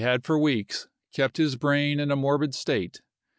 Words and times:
had 0.01 0.23
for 0.23 0.35
weeks 0.39 0.87
kept 1.13 1.37
his 1.37 1.55
brain 1.55 1.99
in 1.99 2.09
a 2.09 2.15
morbid 2.15 2.55
state. 2.55 3.03